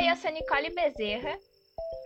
[0.00, 1.38] Oi, eu sou Nicole Bezerra.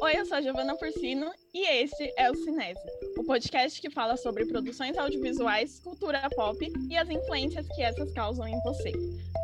[0.01, 2.80] Oi, eu sou a Giovana Porcino e este é o Cinese,
[3.17, 6.59] o podcast que fala sobre produções audiovisuais, cultura pop
[6.91, 8.91] e as influências que essas causam em você.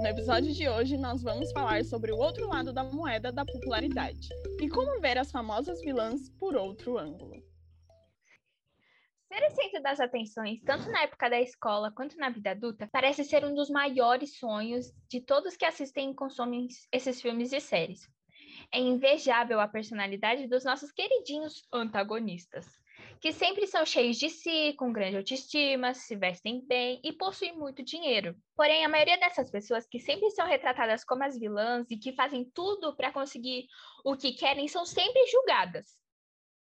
[0.00, 4.28] No episódio de hoje, nós vamos falar sobre o outro lado da moeda da popularidade
[4.60, 7.40] e como ver as famosas vilãs por outro ângulo.
[9.28, 13.22] Ser o centro das atenções, tanto na época da escola quanto na vida adulta, parece
[13.22, 18.10] ser um dos maiores sonhos de todos que assistem e consomem esses filmes e séries.
[18.72, 22.66] É invejável a personalidade dos nossos queridinhos antagonistas,
[23.20, 27.82] que sempre são cheios de si, com grande autoestima, se vestem bem e possuem muito
[27.82, 28.36] dinheiro.
[28.56, 32.44] Porém, a maioria dessas pessoas que sempre são retratadas como as vilãs e que fazem
[32.54, 33.66] tudo para conseguir
[34.04, 36.00] o que querem são sempre julgadas.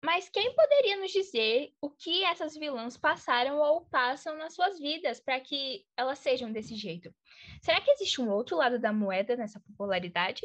[0.02, 5.20] Mas quem poderia nos dizer o que essas vilãs passaram ou passam nas suas vidas
[5.20, 7.14] para que elas sejam desse jeito?
[7.62, 10.42] Será que existe um outro lado da moeda nessa popularidade?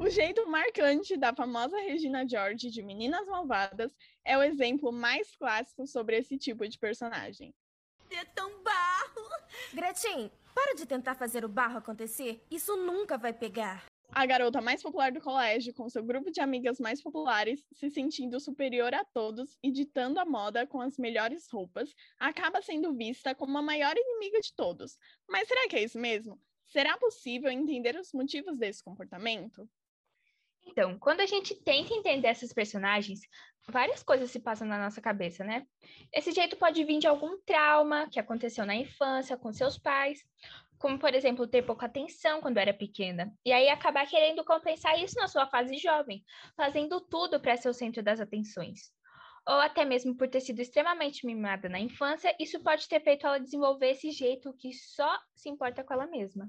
[0.00, 3.92] O jeito marcante da famosa Regina George de Meninas Malvadas
[4.24, 7.52] é o exemplo mais clássico sobre esse tipo de personagem.
[8.10, 9.28] É tão barro!
[9.74, 12.40] Gretchen, para de tentar fazer o barro acontecer.
[12.50, 16.80] Isso nunca vai pegar a garota mais popular do colégio, com seu grupo de amigas
[16.80, 21.94] mais populares, se sentindo superior a todos e ditando a moda com as melhores roupas,
[22.18, 24.98] acaba sendo vista como a maior inimiga de todos.
[25.28, 26.40] Mas será que é isso mesmo?
[26.64, 29.68] Será possível entender os motivos desse comportamento?
[30.66, 33.20] Então, quando a gente tenta entender esses personagens,
[33.68, 35.66] várias coisas se passam na nossa cabeça, né?
[36.12, 40.20] Esse jeito pode vir de algum trauma que aconteceu na infância com seus pais,
[40.78, 45.16] como, por exemplo, ter pouca atenção quando era pequena, e aí acabar querendo compensar isso
[45.18, 46.22] na sua fase jovem,
[46.56, 48.92] fazendo tudo para ser o centro das atenções.
[49.46, 53.40] Ou até mesmo por ter sido extremamente mimada na infância, isso pode ter feito ela
[53.40, 56.48] desenvolver esse jeito que só se importa com ela mesma.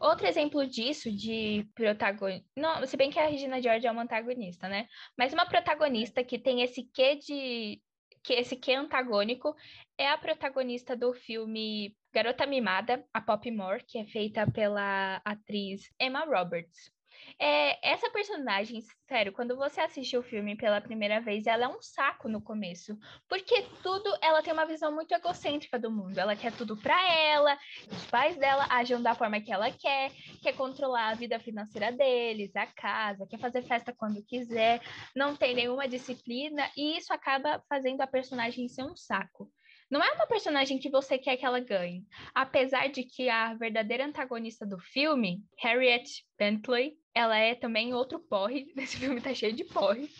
[0.00, 2.46] Outro exemplo disso, de protagonista.
[2.56, 4.86] Não, se bem que a Regina George é uma antagonista, né?
[5.16, 7.80] Mas uma protagonista que tem esse quê de.
[8.22, 9.54] que esse quê antagônico
[9.98, 15.90] é a protagonista do filme Garota Mimada, a Pop More, que é feita pela atriz
[16.00, 16.92] Emma Roberts.
[17.38, 21.80] É, essa personagem, sério, quando você assiste o filme pela primeira vez, ela é um
[21.80, 22.96] saco no começo,
[23.28, 26.18] porque tudo, ela tem uma visão muito egocêntrica do mundo.
[26.18, 27.58] Ela quer tudo para ela,
[27.90, 32.54] os pais dela agem da forma que ela quer, quer controlar a vida financeira deles,
[32.54, 34.80] a casa, quer fazer festa quando quiser,
[35.14, 39.50] não tem nenhuma disciplina, e isso acaba fazendo a personagem ser um saco.
[39.90, 42.06] Não é uma personagem que você quer que ela ganhe.
[42.34, 48.72] Apesar de que a verdadeira antagonista do filme, Harriet Bentley, ela é também outro porre.
[48.76, 50.10] Esse filme tá cheio de porre.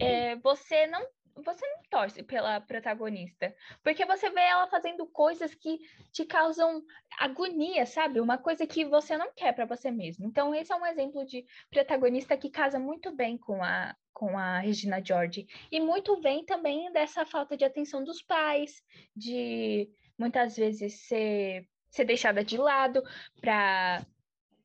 [0.00, 1.06] É, você não
[1.42, 5.80] você não torce pela protagonista, porque você vê ela fazendo coisas que
[6.12, 6.82] te causam
[7.18, 8.20] agonia, sabe?
[8.20, 10.26] Uma coisa que você não quer para você mesmo.
[10.26, 14.60] Então, esse é um exemplo de protagonista que casa muito bem com a, com a
[14.60, 15.46] Regina George.
[15.72, 18.80] E muito vem também dessa falta de atenção dos pais,
[19.14, 23.02] de muitas vezes ser, ser deixada de lado
[23.40, 24.06] para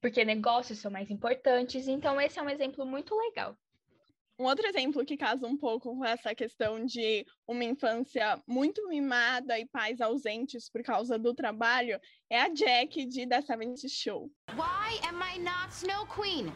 [0.02, 1.88] porque negócios são mais importantes.
[1.88, 3.58] Então, esse é um exemplo muito legal.
[4.40, 9.60] Um outro exemplo que casa um pouco com essa questão de uma infância muito mimada
[9.60, 12.00] e pais ausentes por causa do trabalho
[12.30, 14.32] é a Jack de The Seventh Show.
[14.54, 16.54] Why am I not Snow Queen?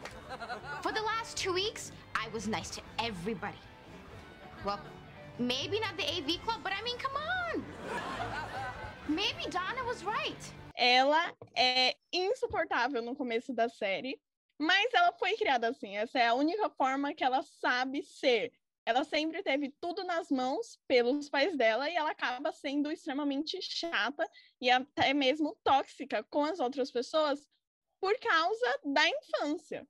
[0.82, 3.60] For the last two weeks, I was nice to everybody.
[4.64, 4.80] Well,
[5.38, 7.62] maybe not the AV Club, but I mean, come on!
[9.08, 10.63] Maybe Donna was right.
[10.74, 14.20] Ela é insuportável no começo da série,
[14.58, 15.96] mas ela foi criada assim.
[15.96, 18.52] Essa é a única forma que ela sabe ser.
[18.86, 24.28] Ela sempre teve tudo nas mãos pelos pais dela e ela acaba sendo extremamente chata
[24.60, 27.48] e até mesmo tóxica com as outras pessoas
[27.98, 29.88] por causa da infância.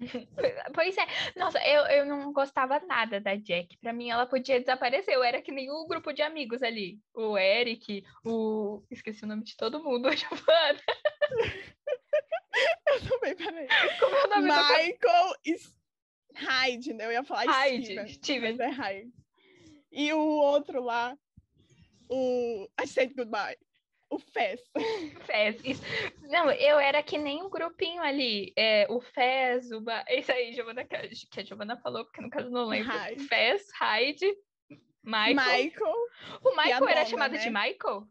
[0.74, 3.76] Pois é, nossa, eu, eu não gostava nada da Jack.
[3.78, 5.14] Para mim, ela podia desaparecer.
[5.14, 6.98] Eu era que nem o grupo de amigos ali.
[7.14, 8.82] O Eric, o.
[8.90, 10.80] Esqueci o nome de todo mundo, a Giovana.
[12.86, 13.68] eu também, peraí.
[13.98, 15.80] Como é o nome Michael do...
[16.34, 17.06] Hyde, né?
[17.06, 18.08] Eu ia falar Hyde, Steven.
[18.08, 18.56] Steven.
[18.56, 19.12] Mas é Hyde.
[19.92, 21.16] E o outro lá,
[22.08, 23.56] o I Said Goodbye.
[24.10, 24.60] O Fez.
[25.24, 25.82] Fez, isso.
[26.22, 28.52] Não, eu era que nem o um grupinho ali.
[28.56, 29.80] É, o Fez, o...
[29.80, 30.04] Ba...
[30.08, 32.92] Esse aí, Giovana, que a Giovana falou, porque no caso não lembro.
[32.92, 33.28] Hyde.
[33.28, 34.36] Fez, Hyde,
[35.04, 35.34] Michael.
[35.36, 35.94] Michael.
[36.42, 37.38] O Michael era chamado né?
[37.38, 38.06] de Michael?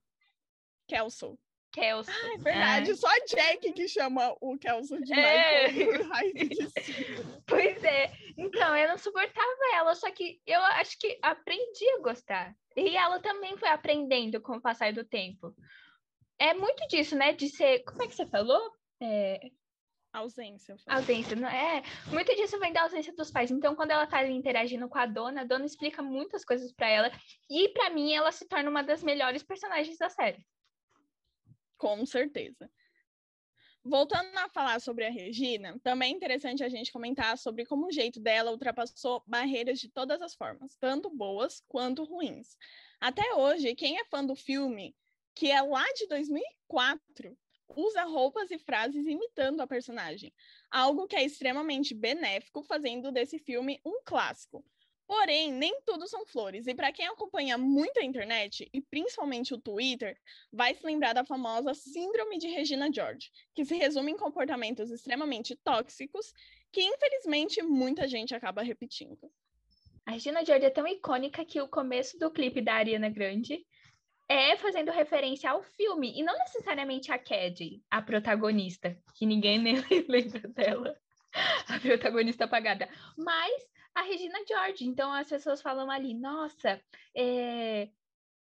[0.87, 1.37] Kelso.
[1.71, 2.09] Kelso.
[2.09, 2.91] Ah, é verdade.
[2.91, 2.95] Ah.
[2.95, 5.69] Só Jack que chama o Kelso de é.
[5.69, 6.07] Michael.
[7.45, 8.11] pois é.
[8.37, 12.55] Então, eu não suportava ela, só que eu acho que aprendi a gostar.
[12.75, 15.53] E ela também foi aprendendo com o passar do tempo
[16.39, 17.33] é muito disso, né?
[17.33, 17.83] De ser.
[17.83, 18.73] Como é que você falou?
[19.01, 19.51] É,
[20.11, 20.75] Ausência.
[20.87, 21.83] Ausência, não é?
[22.07, 23.51] Muito disso vem da ausência dos pais.
[23.51, 26.89] Então, quando ela tá ali interagindo com a dona, a dona explica muitas coisas para
[26.89, 27.11] ela.
[27.49, 30.43] E para mim, ela se torna uma das melhores personagens da série.
[31.77, 32.69] Com certeza.
[33.83, 37.91] Voltando a falar sobre a Regina, também é interessante a gente comentar sobre como o
[37.91, 42.57] jeito dela ultrapassou barreiras de todas as formas, tanto boas quanto ruins.
[42.99, 44.93] Até hoje, quem é fã do filme,
[45.39, 47.33] que é lá de 2004,
[47.69, 50.33] usa roupas e frases imitando a personagem,
[50.69, 54.65] algo que é extremamente benéfico, fazendo desse filme um clássico.
[55.07, 56.67] Porém, nem tudo são flores.
[56.67, 60.19] E para quem acompanha muito a internet, e principalmente o Twitter,
[60.51, 65.55] vai se lembrar da famosa Síndrome de Regina George, que se resume em comportamentos extremamente
[65.63, 66.33] tóxicos
[66.69, 69.31] que, infelizmente, muita gente acaba repetindo.
[70.05, 73.65] A Regina George é tão icônica que o começo do clipe da Ariana Grande
[74.29, 79.83] é fazendo referência ao filme, e não necessariamente a Cad, a protagonista, que ninguém nem
[80.07, 80.95] lembra dela,
[81.67, 82.87] a protagonista apagada,
[83.17, 84.85] mas a Regina George.
[84.85, 86.79] Então as pessoas falam ali, nossa,
[87.15, 87.89] é...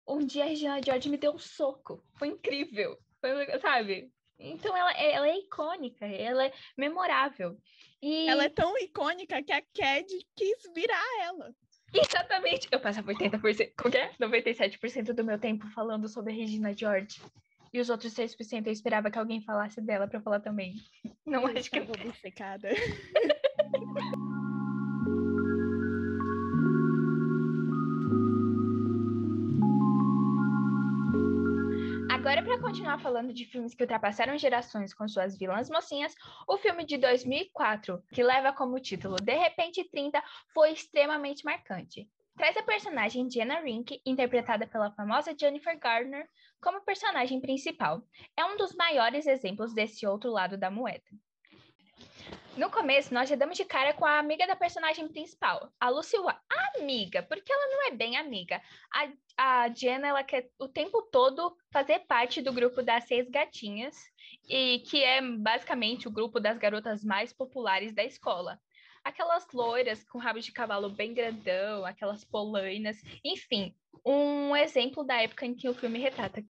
[0.06, 4.12] um dia a Regina George me deu um soco, foi incrível, foi, sabe?
[4.40, 7.56] Então ela, ela é icônica, ela é memorável.
[8.02, 8.26] E...
[8.26, 11.54] Ela é tão icônica que a Cad quis virar ela.
[11.92, 12.68] Exatamente.
[12.70, 14.12] Eu passava 80%, como é?
[14.20, 17.20] 97% do meu tempo falando sobre a Regina George.
[17.72, 20.74] E os outros 6% eu esperava que alguém falasse dela para falar também.
[21.24, 21.78] Não eu acho que.
[21.78, 22.68] Eu obcecada.
[32.70, 36.14] continuar falando de filmes que ultrapassaram gerações com suas vilãs mocinhas,
[36.46, 40.22] o filme de 2004, que leva como título De Repente 30,
[40.54, 42.08] foi extremamente marcante.
[42.36, 46.28] Traz a personagem Jenna Rink, interpretada pela famosa Jennifer Garner,
[46.62, 48.04] como personagem principal.
[48.36, 51.02] É um dos maiores exemplos desse outro lado da moeda.
[52.56, 56.18] No começo, nós já damos de cara com a amiga da personagem principal, a Lucy
[56.18, 56.38] Wa
[56.76, 58.60] Amiga, porque ela não é bem amiga.
[58.92, 63.96] A, a Jenna, ela quer o tempo todo fazer parte do grupo das seis gatinhas,
[64.48, 68.60] e que é basicamente o grupo das garotas mais populares da escola.
[69.02, 73.74] Aquelas loiras com rabo de cavalo bem grandão, aquelas polainas, enfim,
[74.04, 76.44] um exemplo da época em que o filme retrata.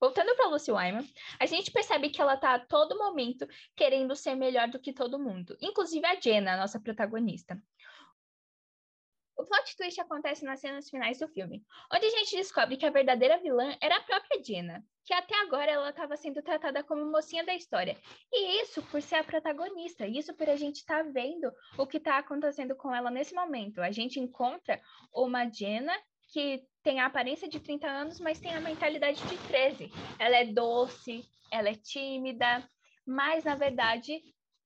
[0.00, 1.04] Voltando para Lucy Wyman,
[1.40, 5.18] a gente percebe que ela está a todo momento querendo ser melhor do que todo
[5.18, 7.60] mundo, inclusive a Jenna, a nossa protagonista.
[9.36, 12.90] O plot twist acontece nas cenas finais do filme, onde a gente descobre que a
[12.90, 17.44] verdadeira vilã era a própria Jenna, que até agora ela estava sendo tratada como mocinha
[17.44, 17.96] da história.
[18.32, 21.98] E isso por ser a protagonista, isso por a gente estar tá vendo o que
[21.98, 23.80] está acontecendo com ela nesse momento.
[23.80, 24.80] A gente encontra
[25.14, 25.96] uma Jenna
[26.32, 29.92] que tem a aparência de 30 anos, mas tem a mentalidade de 13.
[30.18, 32.66] Ela é doce, ela é tímida,
[33.06, 34.22] mas na verdade,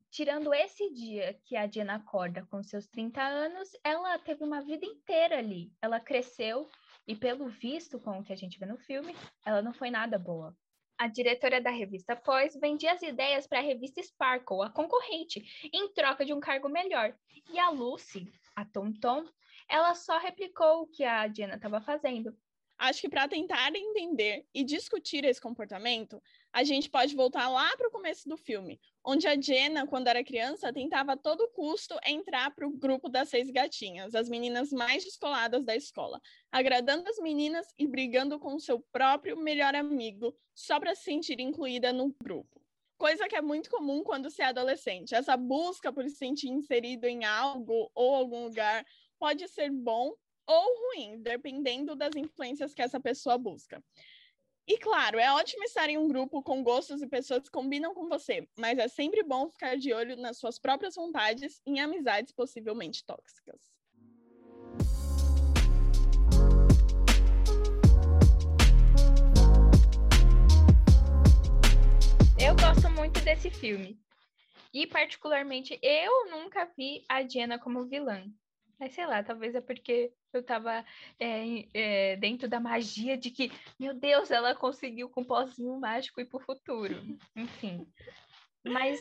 [0.09, 4.87] tirando esse dia que a Diana acorda com seus 30 anos, ela teve uma vida
[4.87, 5.73] inteira ali.
[5.83, 6.71] Ela cresceu
[7.09, 10.17] e pelo visto, com o que a gente vê no filme, ela não foi nada
[10.17, 10.57] boa.
[10.97, 15.43] A diretora da revista Pós vendia as ideias para a revista Sparkle, a concorrente,
[15.73, 17.17] em troca de um cargo melhor.
[17.53, 19.25] E a Lucy, a Tom Tom,
[19.73, 22.37] ela só replicou o que a Diana estava fazendo.
[22.79, 26.21] Acho que para tentar entender e discutir esse comportamento,
[26.53, 30.25] a gente pode voltar lá para o começo do filme, onde a Jenna, quando era
[30.25, 35.05] criança, tentava a todo custo entrar para o grupo das seis gatinhas, as meninas mais
[35.05, 40.95] descoladas da escola, agradando as meninas e brigando com seu próprio melhor amigo só para
[40.95, 42.61] se sentir incluída no grupo.
[42.99, 45.15] Coisa que é muito comum quando se é adolescente.
[45.15, 48.85] Essa busca por se sentir inserido em algo ou algum lugar
[49.23, 50.13] pode ser bom
[50.45, 53.81] ou ruim, dependendo das influências que essa pessoa busca.
[54.67, 58.09] E claro, é ótimo estar em um grupo com gostos e pessoas que combinam com
[58.09, 63.05] você, mas é sempre bom ficar de olho nas suas próprias vontades em amizades possivelmente
[63.05, 63.61] tóxicas.
[72.41, 74.03] Eu gosto muito desse filme.
[74.75, 78.25] E, particularmente, eu nunca vi a Jenna como vilã.
[78.83, 80.85] Mas sei lá, talvez é porque eu tava
[81.17, 83.49] é, é, dentro da magia de que,
[83.79, 87.01] meu Deus, ela conseguiu com o pozinho mágico ir pro futuro.
[87.37, 87.87] Enfim.
[88.65, 89.01] Mas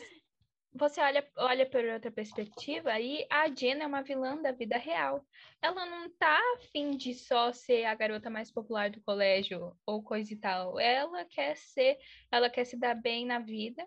[0.72, 5.26] você olha, olha por outra perspectiva e a Jenna é uma vilã da vida real.
[5.60, 10.32] Ela não tá afim de só ser a garota mais popular do colégio ou coisa
[10.32, 10.78] e tal.
[10.78, 11.98] Ela quer ser,
[12.30, 13.84] ela quer se dar bem na vida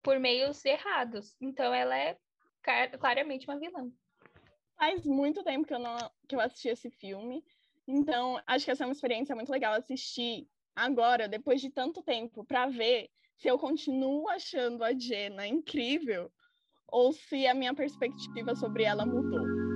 [0.00, 1.34] por meios errados.
[1.40, 2.16] Então ela é
[3.00, 3.90] claramente uma vilã.
[4.76, 5.96] Faz muito tempo que eu não
[6.28, 7.44] que eu assisti esse filme.
[7.86, 12.44] Então, acho que essa é uma experiência muito legal assistir agora, depois de tanto tempo,
[12.44, 16.32] para ver se eu continuo achando a Jenna incrível
[16.88, 19.73] ou se a minha perspectiva sobre ela mudou.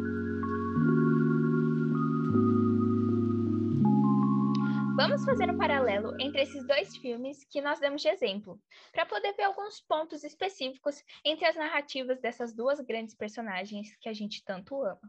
[4.99, 9.33] Vamos fazer um paralelo entre esses dois filmes que nós demos de exemplo, para poder
[9.35, 14.83] ver alguns pontos específicos entre as narrativas dessas duas grandes personagens que a gente tanto
[14.83, 15.01] ama.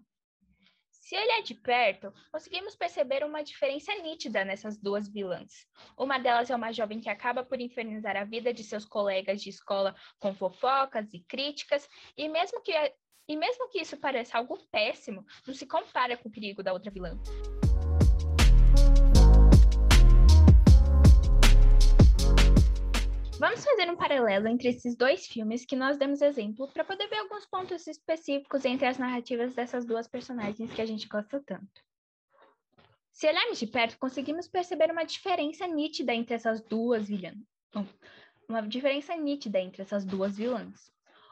[0.92, 5.66] Se olhar de perto, conseguimos perceber uma diferença nítida nessas duas vilãs.
[5.98, 9.50] Uma delas é uma jovem que acaba por infernizar a vida de seus colegas de
[9.50, 12.74] escola com fofocas e críticas, e mesmo que,
[13.28, 16.92] e mesmo que isso pareça algo péssimo, não se compara com o perigo da outra
[16.92, 17.20] vilã.
[23.80, 27.46] Fazer um paralelo entre esses dois filmes que nós demos exemplo para poder ver alguns
[27.46, 31.82] pontos específicos entre as narrativas dessas duas personagens que a gente gosta tanto.
[33.14, 37.38] Se olharmos de perto, conseguimos perceber uma diferença nítida entre essas duas vilãs.
[38.50, 40.92] Uma diferença nítida entre essas duas vilãs.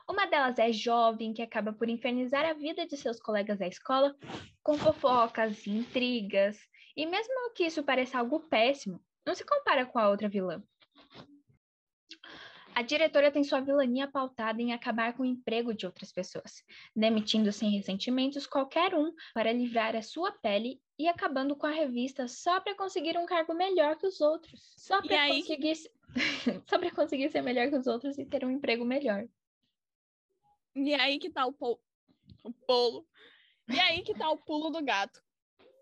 [0.10, 4.16] Uma delas é jovem, que acaba por infernizar a vida de seus colegas da escola
[4.64, 6.58] com fofocas, intrigas,
[6.96, 10.64] e mesmo que isso pareça algo péssimo, não se compara com a outra vilã.
[12.78, 16.64] A diretora tem sua vilania pautada em acabar com o emprego de outras pessoas,
[16.96, 22.28] demitindo sem ressentimentos qualquer um para livrar a sua pele e acabando com a revista
[22.28, 24.76] só para conseguir um cargo melhor que os outros.
[24.78, 25.74] Só para conseguir...
[26.70, 29.28] só para conseguir ser melhor que os outros e ter um emprego melhor.
[30.76, 31.82] E aí que tá o, pol...
[32.44, 33.08] o polo.
[33.68, 35.20] E aí que tá o pulo do gato.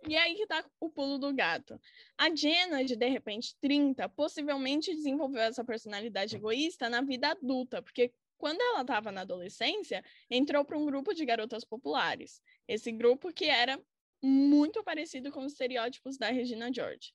[0.07, 1.79] E aí que tá o pulo do gato.
[2.17, 8.13] A Jenna, de de repente 30, possivelmente desenvolveu essa personalidade egoísta na vida adulta, porque
[8.37, 12.41] quando ela estava na adolescência, entrou para um grupo de garotas populares.
[12.67, 13.81] Esse grupo que era
[14.21, 17.13] muito parecido com os estereótipos da Regina George.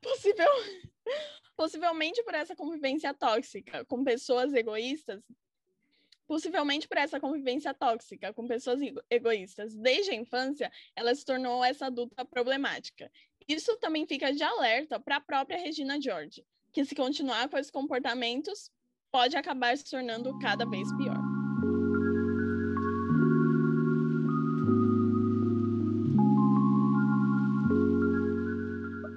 [0.00, 0.46] Possível...
[1.56, 5.20] Possivelmente por essa convivência tóxica com pessoas egoístas,
[6.28, 8.80] possivelmente por essa convivência tóxica com pessoas
[9.10, 13.10] egoístas desde a infância, ela se tornou essa adulta problemática.
[13.48, 17.72] Isso também fica de alerta para a própria Regina George, que se continuar com esses
[17.72, 18.70] comportamentos,
[19.10, 21.18] pode acabar se tornando cada vez pior.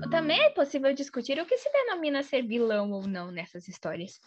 [0.10, 4.20] Também é possível discutir o que se denomina ser vilão ou não nessas histórias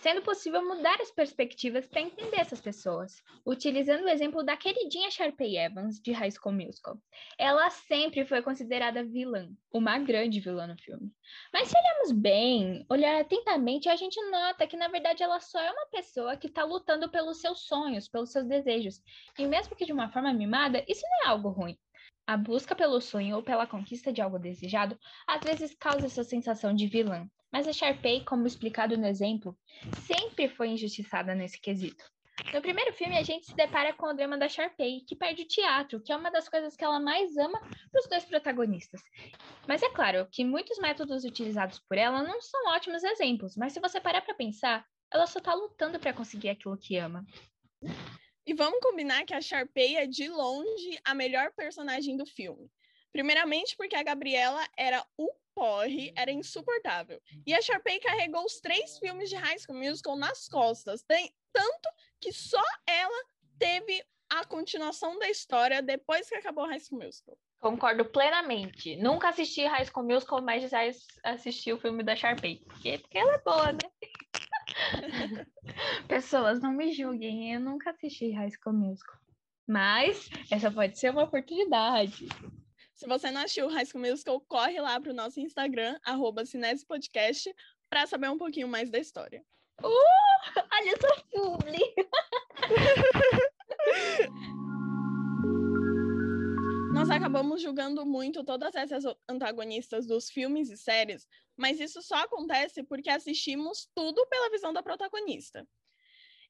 [0.00, 5.58] sendo possível mudar as perspectivas para entender essas pessoas, utilizando o exemplo da queridinha Sharpay
[5.58, 6.98] Evans de High School Musical.
[7.38, 11.12] Ela sempre foi considerada vilã, uma grande vilã no filme.
[11.52, 15.70] Mas se olharmos bem, olhar atentamente, a gente nota que na verdade ela só é
[15.70, 19.02] uma pessoa que está lutando pelos seus sonhos, pelos seus desejos.
[19.38, 21.76] E mesmo que de uma forma mimada, isso não é algo ruim.
[22.26, 26.74] A busca pelo sonho ou pela conquista de algo desejado às vezes causa essa sensação
[26.74, 29.58] de vilã, mas a Sharpay, como explicado no exemplo,
[30.06, 32.04] sempre foi injustiçada nesse quesito.
[32.54, 35.48] No primeiro filme, a gente se depara com o drama da Sharpay, que perde o
[35.48, 39.00] teatro, que é uma das coisas que ela mais ama para os dois protagonistas.
[39.68, 43.80] Mas é claro que muitos métodos utilizados por ela não são ótimos exemplos, mas se
[43.80, 47.24] você parar para pensar, ela só está lutando para conseguir aquilo que ama.
[48.46, 52.70] E vamos combinar que a Sharpay é de longe a melhor personagem do filme.
[53.12, 57.20] Primeiramente porque a Gabriela era o porre, era insuportável.
[57.46, 61.88] E a Sharpay carregou os três filmes de High School Musical nas costas, tem, tanto
[62.20, 63.24] que só ela
[63.58, 67.36] teve a continuação da história depois que acabou High School Musical.
[67.58, 68.96] Concordo plenamente.
[68.96, 70.80] Nunca assisti High School Musical, mas já
[71.24, 72.62] assisti o filme da Sharpay.
[72.64, 73.90] Porque, porque ela é boa, né?
[76.08, 77.52] Pessoas, não me julguem.
[77.52, 79.18] Eu nunca assisti High School Musical.
[79.68, 82.26] Mas essa pode ser uma oportunidade.
[83.00, 86.42] Se você não assistiu High School Musical, corre lá para o nosso Instagram, arroba
[86.86, 87.50] Podcast,
[87.88, 89.42] para saber um pouquinho mais da história.
[89.82, 91.78] Uh, olha essa publi!
[96.92, 101.26] Nós acabamos julgando muito todas essas antagonistas dos filmes e séries,
[101.56, 105.66] mas isso só acontece porque assistimos tudo pela visão da protagonista.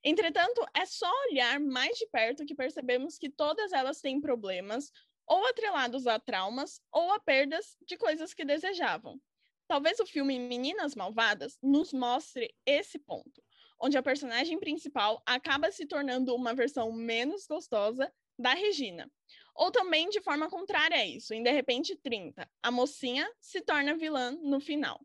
[0.02, 4.90] Entretanto, é só olhar mais de perto que percebemos que todas elas têm problemas,
[5.30, 9.20] ou atrelados a traumas ou a perdas de coisas que desejavam.
[9.68, 13.40] Talvez o filme Meninas Malvadas nos mostre esse ponto,
[13.80, 19.08] onde a personagem principal acaba se tornando uma versão menos gostosa da Regina.
[19.54, 23.94] Ou também de forma contrária a isso, em De repente 30, a mocinha se torna
[23.94, 25.00] vilã no final.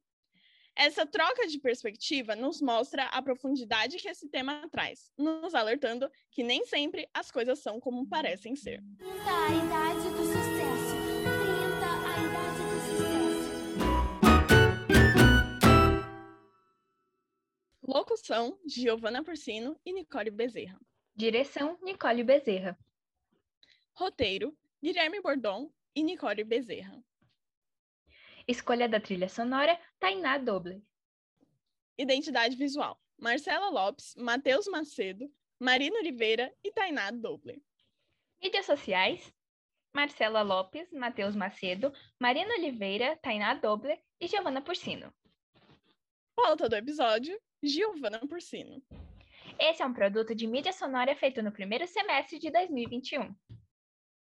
[0.77, 6.43] Essa troca de perspectiva nos mostra a profundidade que esse tema traz, nos alertando que
[6.43, 8.83] nem sempre as coisas são como parecem ser.
[8.99, 10.95] A idade do sucesso.
[11.23, 13.55] 30, a idade do sucesso.
[17.81, 20.77] Locução: Giovana Porcino e Nicole Bezerra.
[21.15, 22.77] Direção: Nicole Bezerra.
[23.93, 24.53] Roteiro:
[24.83, 27.01] Guilherme Bordon e Nicole Bezerra.
[28.47, 30.83] Escolha da trilha sonora: Tainá Doble.
[31.97, 37.59] Identidade visual: Marcela Lopes, Matheus Macedo, Marina Oliveira e Tainá Dobler.
[38.39, 39.33] Mídias sociais:
[39.91, 45.11] Marcela Lopes, Matheus Macedo, Marina Oliveira, Tainá Dobler e Giovana Porcino.
[46.35, 48.83] Pauta do episódio: Giovana Porcino.
[49.57, 53.33] Esse é um produto de mídia sonora feito no primeiro semestre de 2021.